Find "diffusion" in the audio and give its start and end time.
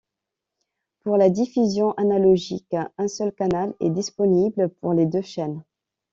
1.29-1.91